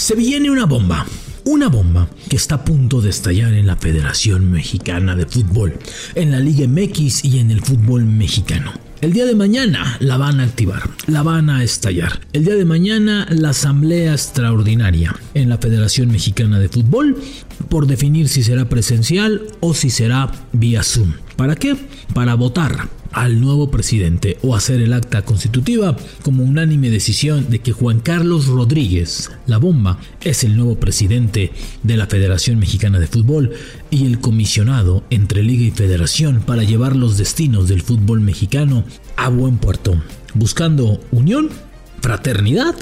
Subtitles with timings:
[0.00, 1.04] Se viene una bomba.
[1.44, 5.74] Una bomba que está a punto de estallar en la Federación Mexicana de Fútbol,
[6.14, 8.72] en la Liga MX y en el fútbol mexicano.
[9.02, 12.18] El día de mañana la van a activar, la van a estallar.
[12.32, 17.20] El día de mañana la asamblea extraordinaria en la Federación Mexicana de Fútbol
[17.68, 21.12] por definir si será presencial o si será vía Zoom.
[21.40, 21.74] ¿Para qué?
[22.12, 27.72] Para votar al nuevo presidente o hacer el acta constitutiva como unánime decisión de que
[27.72, 31.50] Juan Carlos Rodríguez, la bomba, es el nuevo presidente
[31.82, 33.52] de la Federación Mexicana de Fútbol
[33.88, 38.84] y el comisionado entre liga y federación para llevar los destinos del fútbol mexicano
[39.16, 39.94] a buen puerto,
[40.34, 41.48] buscando unión,
[42.02, 42.74] fraternidad,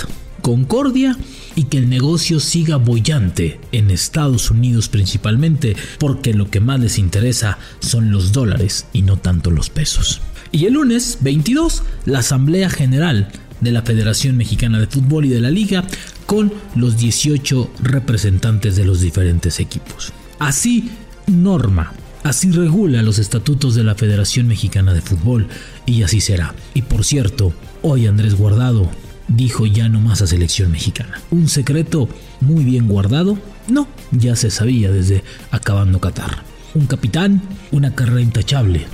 [0.42, 1.16] concordia
[1.59, 6.98] y que el negocio siga bollante en Estados Unidos principalmente, porque lo que más les
[6.98, 10.21] interesa son los dólares y no tanto los pesos.
[10.53, 15.41] Y el lunes 22, la Asamblea General de la Federación Mexicana de Fútbol y de
[15.41, 15.83] la Liga
[16.27, 20.12] con los 18 representantes de los diferentes equipos.
[20.39, 20.93] Así
[21.27, 25.48] norma, así regula los estatutos de la Federación Mexicana de Fútbol
[25.87, 26.55] y así será.
[26.75, 28.89] Y por cierto, hoy Andrés Guardado
[29.29, 31.21] dijo ya no más a selección mexicana.
[31.31, 32.09] ¿Un secreto
[32.41, 33.39] muy bien guardado?
[33.69, 36.43] No, ya se sabía desde acabando Qatar.
[36.75, 38.87] Un capitán, una carrera intachable,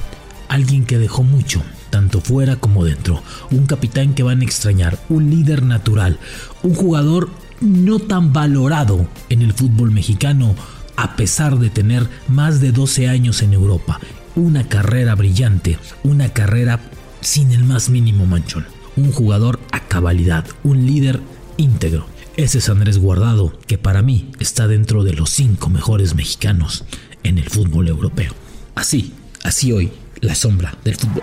[0.49, 5.31] alguien que dejó mucho, tanto fuera como dentro, un capitán que van a extrañar, un
[5.31, 6.19] líder natural,
[6.63, 10.55] un jugador no tan valorado en el fútbol mexicano
[10.97, 14.01] a pesar de tener más de 12 años en Europa,
[14.37, 16.81] una carrera brillante, una carrera
[17.21, 21.21] sin el más mínimo manchón un jugador a cabalidad, un líder
[21.57, 22.07] íntegro.
[22.37, 26.85] Ese es Andrés Guardado, que para mí está dentro de los cinco mejores mexicanos
[27.23, 28.33] en el fútbol europeo.
[28.75, 31.23] Así, así hoy, la sombra del fútbol.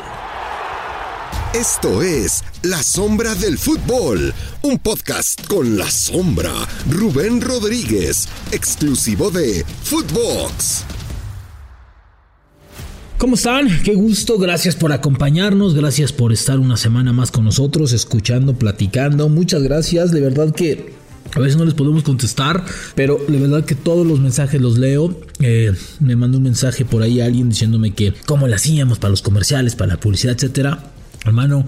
[1.53, 6.53] Esto es La Sombra del Fútbol, un podcast con La Sombra,
[6.89, 10.85] Rubén Rodríguez, exclusivo de Footbox.
[13.21, 13.67] ¿Cómo están?
[13.83, 19.29] Qué gusto, gracias por acompañarnos, gracias por estar una semana más con nosotros, escuchando, platicando.
[19.29, 20.93] Muchas gracias, de verdad que
[21.35, 22.65] a veces no les podemos contestar,
[22.95, 25.15] pero de verdad que todos los mensajes los leo.
[25.39, 29.21] Eh, me mandó un mensaje por ahí alguien diciéndome que cómo le hacíamos para los
[29.21, 30.91] comerciales, para la publicidad, etcétera.
[31.23, 31.67] Hermano,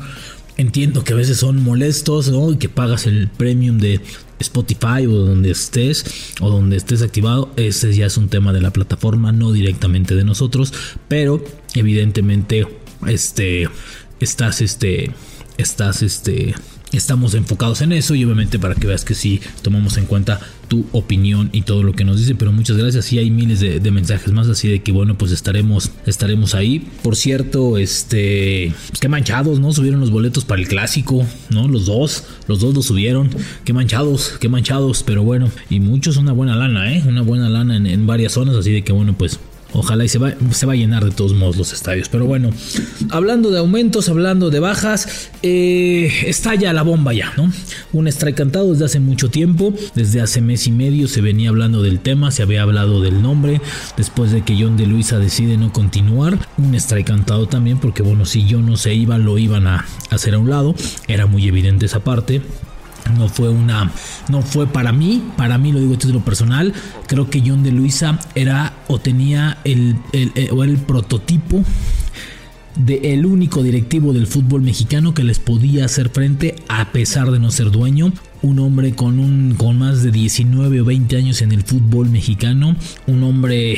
[0.57, 2.51] entiendo que a veces son molestos, ¿no?
[2.51, 4.01] Y que pagas el premium de
[4.43, 6.05] Spotify o donde estés
[6.39, 10.23] o donde estés activado, ese ya es un tema de la plataforma, no directamente de
[10.23, 10.73] nosotros,
[11.07, 11.43] pero
[11.73, 12.67] evidentemente
[13.07, 13.67] este
[14.19, 15.11] estás este
[15.57, 16.55] estás este
[16.97, 20.85] estamos enfocados en eso y obviamente para que veas que sí tomamos en cuenta tu
[20.91, 23.11] opinión y todo lo que nos dice pero muchas gracias.
[23.13, 26.79] Y hay miles de, mensajes más así de que bueno pues estaremos estaremos ahí.
[27.01, 31.85] Por cierto este pues qué manchados no subieron los boletos para el clásico no los
[31.85, 33.29] dos los dos los subieron.
[33.65, 37.77] Qué manchados qué manchados pero bueno y muchos una buena lana eh una buena lana
[37.77, 39.39] en, en varias zonas así de que bueno pues
[39.73, 42.09] Ojalá y se va, se va a llenar de todos modos los estadios.
[42.09, 42.51] Pero bueno,
[43.09, 47.51] hablando de aumentos, hablando de bajas, eh, estalla la bomba ya, ¿no?
[47.91, 51.81] Un strike cantado desde hace mucho tiempo, desde hace mes y medio se venía hablando
[51.81, 53.61] del tema, se había hablado del nombre,
[53.97, 58.25] después de que John de Luisa decide no continuar, un strike cantado también, porque bueno,
[58.25, 60.75] si yo no se iba, lo iban a hacer a un lado,
[61.07, 62.41] era muy evidente esa parte
[63.17, 63.91] no fue una
[64.29, 66.73] no fue para mí para mí lo digo a título personal
[67.07, 71.63] creo que John de Luisa era o tenía el, el, el prototipo
[72.75, 77.39] de el único directivo del fútbol mexicano que les podía hacer frente a pesar de
[77.39, 78.13] no ser dueño.
[78.41, 82.75] Un hombre con un con más de 19 o 20 años en el fútbol mexicano
[83.07, 83.77] un hombre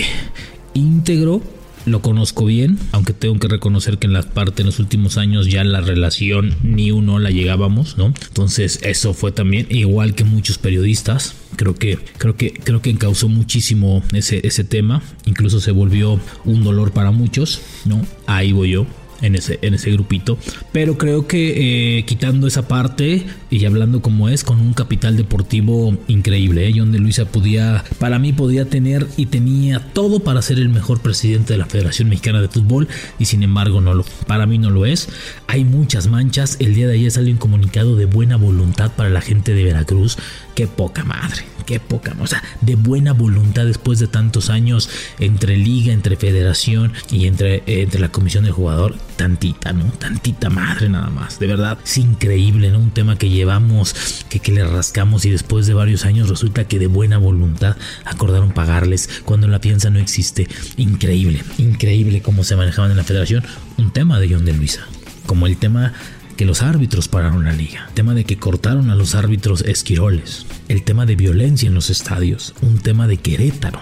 [0.73, 1.41] íntegro
[1.85, 5.47] lo conozco bien, aunque tengo que reconocer que en la parte en los últimos años
[5.47, 8.07] ya la relación ni uno la llegábamos, ¿no?
[8.27, 11.35] Entonces eso fue también igual que muchos periodistas.
[11.55, 16.63] Creo que creo que creo que encausó muchísimo ese ese tema, incluso se volvió un
[16.63, 18.05] dolor para muchos, ¿no?
[18.25, 18.85] Ahí voy yo
[19.21, 20.37] en ese, en ese grupito.
[20.71, 25.97] Pero creo que eh, quitando esa parte y hablando como es, con un capital deportivo
[26.07, 26.67] increíble.
[26.67, 26.73] ¿eh?
[26.75, 31.01] John de Luisa podía, para mí podía tener y tenía todo para ser el mejor
[31.01, 32.87] presidente de la Federación Mexicana de Fútbol
[33.19, 35.09] y sin embargo no lo, para mí no lo es.
[35.47, 36.57] Hay muchas manchas.
[36.59, 40.17] El día de ayer salió un comunicado de buena voluntad para la gente de Veracruz.
[40.53, 44.89] Qué poca madre qué poca, o sea, de buena voluntad después de tantos años
[45.19, 49.85] entre liga, entre federación y entre, eh, entre la comisión del jugador, tantita, ¿no?
[49.85, 52.79] Tantita madre nada más, de verdad, es increíble, ¿no?
[52.79, 56.79] Un tema que llevamos, que, que le rascamos y después de varios años resulta que
[56.79, 60.47] de buena voluntad acordaron pagarles cuando la fianza no existe.
[60.77, 63.43] Increíble, increíble cómo se manejaban en la federación.
[63.77, 64.85] Un tema de John de Luisa,
[65.25, 65.93] como el tema
[66.35, 70.83] que los árbitros pararon la liga, tema de que cortaron a los árbitros esquiroles, el
[70.83, 73.79] tema de violencia en los estadios, un tema de Querétaro,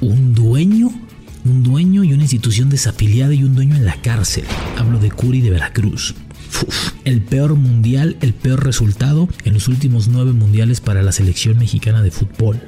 [0.00, 0.90] un dueño
[1.46, 4.44] un dueño y una institución desafiliada y un dueño en la cárcel.
[4.76, 6.14] Hablo de Curi de Veracruz.
[7.04, 12.02] el peor mundial, el peor resultado en los últimos nueve mundiales para la selección mexicana
[12.02, 12.60] de fútbol.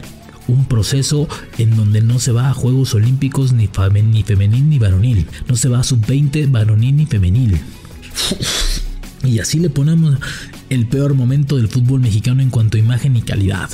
[0.47, 3.69] Un proceso en donde no se va a Juegos Olímpicos ni,
[4.05, 5.27] ni femenil ni varonil.
[5.49, 7.61] No se va a sub-20 varonil ni femenil.
[9.25, 10.17] Y así le ponemos
[10.71, 13.71] el peor momento del fútbol mexicano en cuanto a imagen y calidad.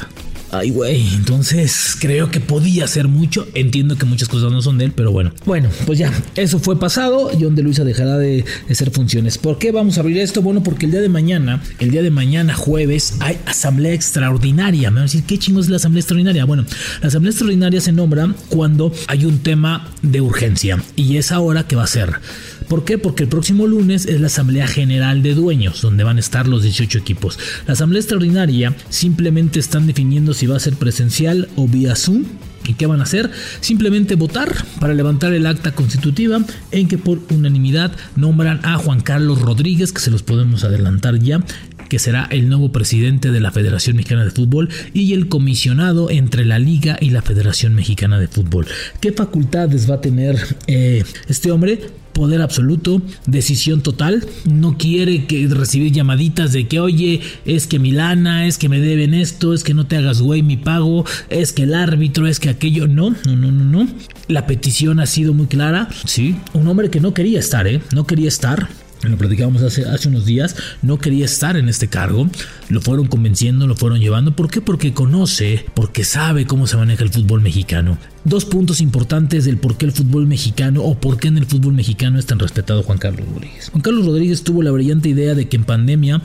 [0.54, 3.48] Ay, güey, entonces creo que podía hacer mucho.
[3.54, 5.32] Entiendo que muchas cosas no son de él, pero bueno.
[5.44, 7.30] Bueno, pues ya, eso fue pasado.
[7.40, 9.36] John de Luisa dejará de, hacer funciones.
[9.36, 10.42] ¿Por qué vamos a abrir esto?
[10.42, 14.92] Bueno, porque el día de mañana, el día de mañana, jueves, hay asamblea extraordinaria.
[14.92, 16.44] Me van a decir, ¿qué chingo es la asamblea extraordinaria?
[16.44, 16.64] Bueno,
[17.00, 20.80] la asamblea extraordinaria se nombra cuando hay un tema de urgencia.
[20.94, 22.20] Y es ahora que va a ser.
[22.68, 22.98] ¿Por qué?
[22.98, 26.62] Porque el próximo lunes es la Asamblea General de Dueños, donde van a estar los
[26.62, 27.38] 18 equipos.
[27.66, 32.24] La Asamblea Extraordinaria simplemente están definiendo si va a ser presencial o vía Zoom.
[32.66, 33.30] ¿Y qué van a hacer?
[33.60, 34.50] Simplemente votar
[34.80, 36.40] para levantar el acta constitutiva
[36.70, 41.44] en que por unanimidad nombran a Juan Carlos Rodríguez, que se los podemos adelantar ya,
[41.90, 46.46] que será el nuevo presidente de la Federación Mexicana de Fútbol y el comisionado entre
[46.46, 48.66] la Liga y la Federación Mexicana de Fútbol.
[49.00, 51.80] ¿Qué facultades va a tener eh, este hombre?
[52.14, 58.46] Poder absoluto, decisión total, no quiere que recibir llamaditas de que oye, es que Milana,
[58.46, 61.64] es que me deben esto, es que no te hagas güey mi pago, es que
[61.64, 63.88] el árbitro, es que aquello, no, no, no, no, no.
[64.28, 67.82] La petición ha sido muy clara, sí, un hombre que no quería estar, ¿eh?
[67.92, 68.68] No quería estar,
[69.10, 72.28] lo platicábamos hace, hace unos días, no quería estar en este cargo,
[72.68, 74.34] lo fueron convenciendo, lo fueron llevando.
[74.34, 74.60] ¿Por qué?
[74.60, 77.98] Porque conoce, porque sabe cómo se maneja el fútbol mexicano.
[78.24, 81.74] Dos puntos importantes del por qué el fútbol mexicano o por qué en el fútbol
[81.74, 83.70] mexicano es tan respetado Juan Carlos Rodríguez.
[83.70, 86.22] Juan Carlos Rodríguez tuvo la brillante idea de que en pandemia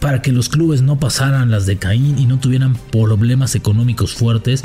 [0.00, 4.62] para que los clubes no pasaran las de Caín y no tuvieran problemas económicos fuertes,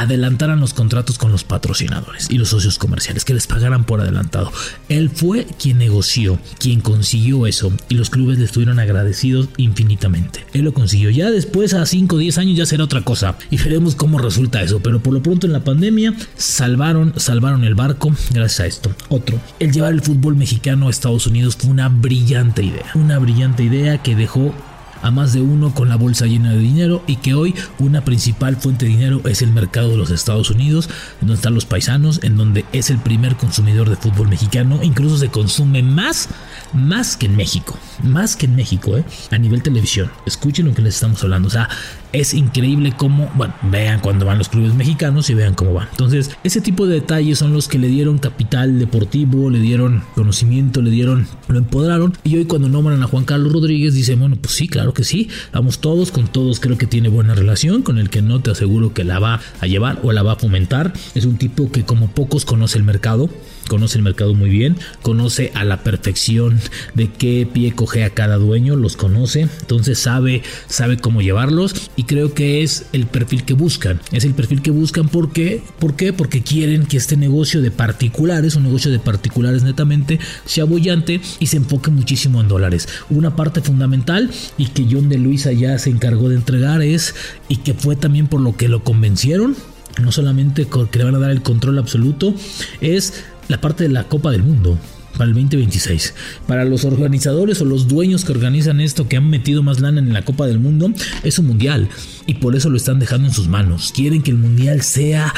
[0.00, 4.50] adelantaran los contratos con los patrocinadores y los socios comerciales, que les pagaran por adelantado.
[4.88, 10.46] Él fue quien negoció, quien consiguió eso y los clubes le estuvieron agradecidos infinitamente.
[10.54, 11.10] Él lo consiguió.
[11.10, 14.62] Ya después, a 5 o 10 años, ya será otra cosa y veremos cómo resulta
[14.62, 14.80] eso.
[14.80, 18.94] Pero por lo pronto en la pandemia salvaron, salvaron el barco gracias a esto.
[19.10, 22.90] Otro, el llevar el fútbol mexicano a Estados Unidos fue una brillante idea.
[22.94, 24.54] Una brillante idea que dejó
[25.02, 28.56] a más de uno con la bolsa llena de dinero y que hoy una principal
[28.56, 30.88] fuente de dinero es el mercado de los Estados Unidos,
[31.20, 35.28] donde están los paisanos, en donde es el primer consumidor de fútbol mexicano, incluso se
[35.28, 36.28] consume más,
[36.72, 39.04] más que en México, más que en México, ¿eh?
[39.30, 40.10] a nivel televisión.
[40.26, 41.68] Escuchen lo que les estamos hablando, o sea,
[42.12, 45.88] es increíble cómo, bueno, vean cuando van los clubes mexicanos y vean cómo van.
[45.90, 50.82] Entonces, ese tipo de detalles son los que le dieron capital deportivo, le dieron conocimiento,
[50.82, 52.16] le dieron, lo empoderaron.
[52.24, 55.80] Y hoy cuando nombran a Juan Carlos Rodríguez, dice, bueno, pues sí, que sí, vamos
[55.80, 59.04] todos, con todos creo que tiene buena relación, con el que no te aseguro que
[59.04, 60.92] la va a llevar o la va a fomentar.
[61.14, 63.30] Es un tipo que como pocos conoce el mercado,
[63.70, 66.58] conoce el mercado muy bien, conoce a la perfección
[66.94, 72.02] de qué pie coge a cada dueño, los conoce, entonces sabe, sabe cómo llevarlos y
[72.02, 74.00] creo que es el perfil que buscan.
[74.10, 76.12] Es el perfil que buscan porque, ¿por qué?
[76.12, 81.46] Porque quieren que este negocio de particulares, un negocio de particulares netamente, sea bollante y
[81.46, 82.88] se enfoque muchísimo en dólares.
[83.08, 87.14] Una parte fundamental y que John de Luisa ya se encargó de entregar es
[87.48, 89.54] y que fue también por lo que lo convencieron
[90.00, 92.34] no solamente que le van a dar el control absoluto,
[92.80, 94.78] es la parte de la Copa del Mundo
[95.12, 96.14] para el 2026.
[96.46, 100.12] Para los organizadores o los dueños que organizan esto, que han metido más lana en
[100.12, 100.92] la Copa del Mundo,
[101.24, 101.88] es un mundial.
[102.26, 103.92] Y por eso lo están dejando en sus manos.
[103.94, 105.34] Quieren que el mundial sea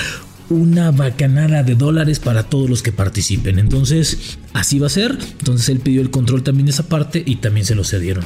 [0.51, 3.59] una bacanada de dólares para todos los que participen.
[3.59, 5.17] Entonces, así va a ser.
[5.39, 8.25] Entonces él pidió el control también de esa parte y también se lo cedieron.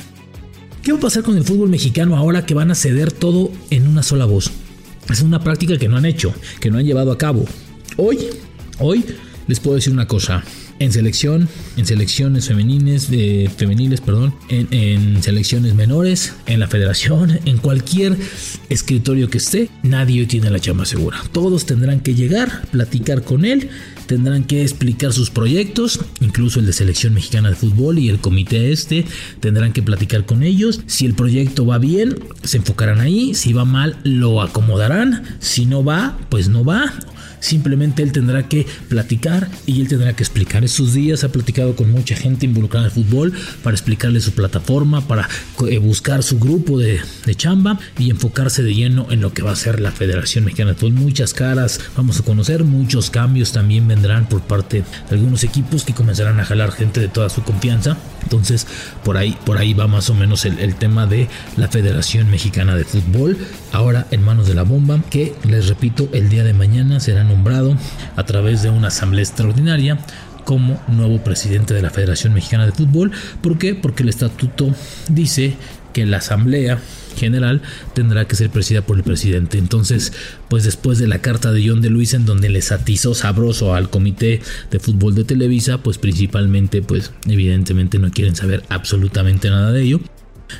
[0.82, 3.86] ¿Qué va a pasar con el fútbol mexicano ahora que van a ceder todo en
[3.86, 4.50] una sola voz?
[5.08, 7.44] Es una práctica que no han hecho, que no han llevado a cabo.
[7.96, 8.18] Hoy,
[8.78, 9.04] hoy
[9.46, 10.42] les puedo decir una cosa.
[10.78, 13.08] En selección, en selecciones femeniles,
[13.56, 18.16] femeniles, perdón, en, selecciones menores, en la federación, en cualquier
[18.68, 21.22] escritorio que esté, nadie tiene la chamba segura.
[21.32, 23.70] Todos tendrán que llegar, platicar con él,
[24.06, 28.72] tendrán que explicar sus proyectos, incluso el de selección mexicana de fútbol y el comité
[28.72, 29.04] este,
[29.40, 30.80] tendrán que platicar con ellos.
[30.86, 35.84] Si el proyecto va bien, se enfocarán ahí, si va mal, lo acomodarán, si no
[35.84, 36.92] va, pues no va
[37.40, 40.64] Simplemente él tendrá que platicar y él tendrá que explicar.
[40.64, 43.32] Estos días ha platicado con mucha gente involucrada en el fútbol
[43.62, 45.28] para explicarle su plataforma, para
[45.68, 47.00] eh, buscar su grupo de,
[47.36, 50.76] chamba y enfocarse de lleno en lo que va a ser la Federación Mexicana de
[50.76, 50.94] Fútbol.
[50.94, 55.94] Muchas caras vamos a conocer, muchos cambios también vendrán por parte de algunos equipos que
[55.94, 57.96] comenzarán a jalar gente de toda su confianza.
[58.22, 58.66] Entonces,
[59.02, 62.76] por ahí, por ahí va más o menos el, el tema de la Federación Mexicana
[62.76, 63.38] de Fútbol.
[63.72, 67.74] Ahora en manos de la bomba, que les repito, el día de mañana será nombrado
[68.16, 69.98] a través de una asamblea extraordinaria
[70.44, 73.10] como nuevo presidente de la Federación Mexicana de Fútbol.
[73.40, 73.74] ¿Por qué?
[73.74, 74.72] Porque el estatuto
[75.08, 75.56] dice
[75.96, 76.78] que la asamblea
[77.16, 77.62] general
[77.94, 79.56] tendrá que ser presidida por el presidente.
[79.56, 80.12] Entonces,
[80.50, 83.88] pues después de la carta de John de Luis en donde le atizó sabroso al
[83.88, 89.84] comité de fútbol de Televisa, pues principalmente, pues evidentemente no quieren saber absolutamente nada de
[89.84, 90.00] ello.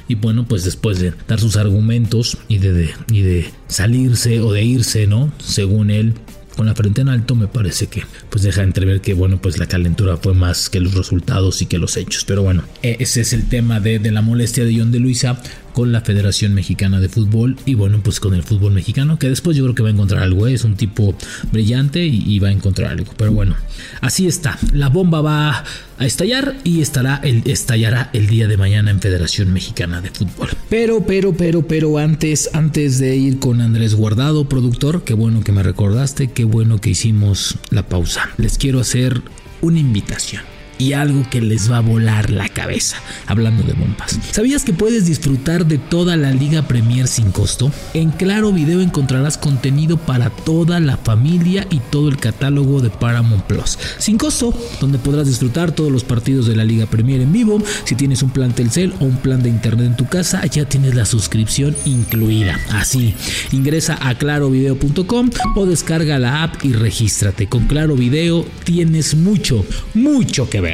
[0.09, 4.64] Y bueno, pues después de dar sus argumentos y de, y de salirse o de
[4.64, 5.31] irse, ¿no?
[5.38, 6.14] Según él,
[6.56, 9.66] con la frente en alto me parece que pues deja entrever que bueno pues la
[9.66, 12.25] calentura fue más que los resultados y que los hechos.
[12.25, 15.40] Pero bueno ese es el tema de, de la molestia de John de Luisa
[15.76, 19.59] con la Federación Mexicana de Fútbol y bueno, pues con el fútbol mexicano, que después
[19.59, 20.54] yo creo que va a encontrar algo, ¿eh?
[20.54, 21.14] es un tipo
[21.52, 23.12] brillante y, va a encontrar algo.
[23.18, 23.54] Pero bueno,
[24.00, 25.64] así está, la bomba va
[25.99, 30.49] a estallar y estará el, estallará el día de mañana en Federación Mexicana de Fútbol.
[30.71, 35.52] Pero, pero, pero, pero antes, antes de ir con Andrés Guardado, productor, qué bueno que
[35.52, 38.30] me recordaste, qué bueno que hicimos la pausa.
[38.38, 39.21] Les quiero hacer
[39.61, 44.18] una invitación y algo que les va a volar la cabeza, hablando de bombas.
[44.30, 47.73] ¿Sabías que puedes disfrutar de toda la Liga Premier sin costo?
[47.95, 53.45] En Claro Video encontrarás contenido para toda la familia y todo el catálogo de Paramount
[53.45, 53.78] Plus.
[53.99, 57.62] Sin costo, donde podrás disfrutar todos los partidos de la Liga Premier en vivo.
[57.85, 60.95] Si tienes un plan Telcel o un plan de internet en tu casa, ya tienes
[60.95, 62.59] la suscripción incluida.
[62.71, 63.14] Así,
[63.52, 67.49] ingresa a clarovideo.com o descarga la app y regístrate.
[67.49, 69.64] Con Claro Video tienes mucho,
[69.95, 70.65] mucho que ver.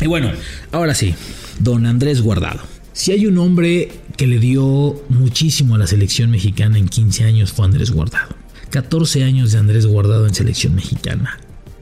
[0.00, 0.30] Y bueno,
[0.72, 1.14] ahora sí,
[1.58, 2.60] don Andrés Guardado.
[2.92, 7.52] Si hay un hombre que le dio muchísimo a la selección mexicana en 15 años
[7.52, 8.34] fue Andrés Guardado.
[8.70, 11.38] 14 años de Andrés Guardado en selección mexicana.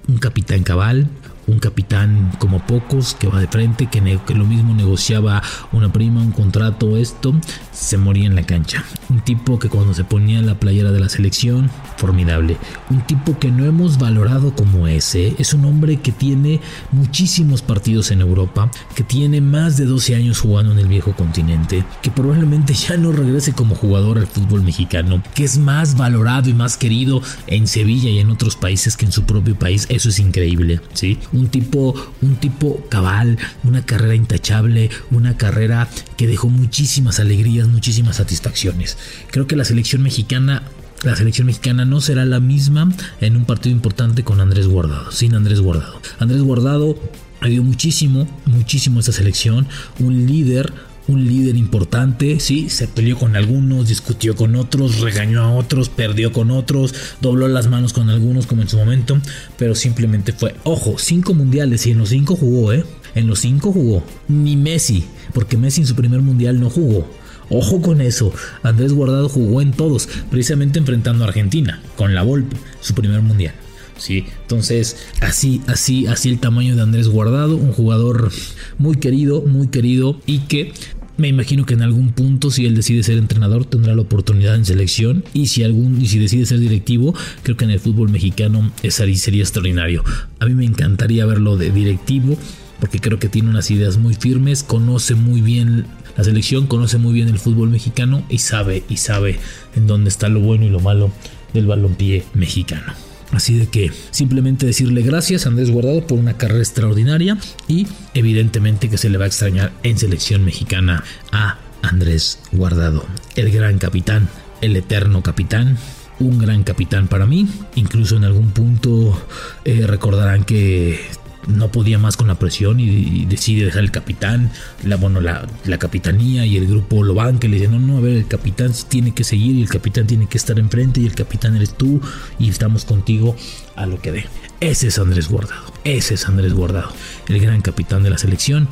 [0.08, 1.08] Un capitán cabal,
[1.46, 4.00] un capitán como pocos que va de frente, que,
[4.34, 7.34] lo mismo negociaba una prima, un contrato, esto,
[7.72, 8.84] se moría en la cancha.
[9.08, 12.56] Un tipo que cuando se ponía la playera de la selección, formidable.
[12.90, 15.34] Un tipo que no hemos valorado como ese.
[15.38, 16.60] Es un hombre que tiene
[16.92, 21.84] muchísimos partidos en Europa, que tiene más de 12 años jugando en el viejo continente,
[22.02, 26.54] que probablemente ya no regrese como jugador al fútbol mexicano, que es más valorado y
[26.54, 29.86] más querido en Sevilla y en otros países que en su propio país.
[29.88, 31.18] Eso es increíble, ¿sí?
[31.36, 38.16] Un tipo, un tipo cabal, una carrera intachable, una carrera que dejó muchísimas alegrías, muchísimas
[38.16, 38.96] satisfacciones.
[39.30, 40.62] Creo que la selección mexicana
[41.02, 42.90] la selección mexicana no será la misma
[43.20, 46.00] en un partido importante con Andrés Guardado, sin Andrés Guardado.
[46.18, 46.98] Andrés Guardado
[47.42, 49.66] dio muchísimo, muchísimo a esta selección,
[49.98, 50.72] un líder,
[51.08, 56.32] un líder importante, sí, se peleó con algunos, discutió con otros, regañó a otros, perdió
[56.32, 59.18] con otros, dobló las manos con algunos como en su momento,
[59.56, 62.84] pero simplemente fue, ojo, cinco mundiales y en los cinco jugó, ¿eh?
[63.14, 67.08] En los cinco jugó, ni Messi, porque Messi en su primer mundial no jugó.
[67.48, 68.32] Ojo con eso,
[68.64, 73.54] Andrés Guardado jugó en todos, precisamente enfrentando a Argentina, con la Volpe, su primer mundial.
[73.98, 78.30] Sí, entonces así, así, así el tamaño de Andrés Guardado, un jugador
[78.78, 80.72] muy querido, muy querido y que
[81.16, 84.64] me imagino que en algún punto, si él decide ser entrenador, tendrá la oportunidad en
[84.64, 85.24] selección.
[85.32, 89.42] Y si algún, y si decide ser directivo, creo que en el fútbol mexicano sería
[89.42, 90.04] extraordinario.
[90.40, 92.36] A mí me encantaría verlo de directivo,
[92.80, 97.14] porque creo que tiene unas ideas muy firmes, conoce muy bien la selección, conoce muy
[97.14, 99.38] bien el fútbol mexicano y sabe, y sabe
[99.74, 101.10] en dónde está lo bueno y lo malo
[101.52, 103.05] del balompié mexicano.
[103.32, 107.36] Así de que simplemente decirle gracias a Andrés Guardado por una carrera extraordinaria
[107.68, 111.02] y evidentemente que se le va a extrañar en selección mexicana
[111.32, 113.04] a Andrés Guardado,
[113.34, 114.28] el gran capitán,
[114.60, 115.76] el eterno capitán,
[116.18, 117.48] un gran capitán para mí.
[117.74, 119.20] Incluso en algún punto
[119.64, 121.00] eh, recordarán que
[121.46, 124.50] no podía más con la presión y, decide dejar el capitán,
[124.84, 125.46] la, bueno, la,
[125.78, 128.72] capitanía y el grupo lo van que le dicen, no, no, a ver, el capitán
[128.88, 132.00] tiene que seguir y el capitán tiene que estar enfrente y el capitán eres tú
[132.38, 133.36] y estamos contigo
[133.76, 134.26] a lo que dé.
[134.60, 136.92] Ese es Andrés Guardado, ese es Andrés Guardado,
[137.28, 138.68] el gran capitán de la selección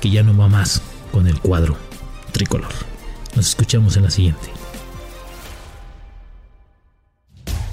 [0.00, 1.76] que ya no va más con el cuadro
[2.32, 2.72] tricolor.
[3.36, 4.50] Nos escuchamos en la siguiente.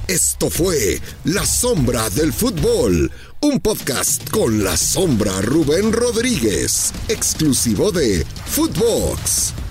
[0.07, 8.25] Esto fue La Sombra del Fútbol, un podcast con la sombra Rubén Rodríguez, exclusivo de
[8.45, 9.66] Footbox.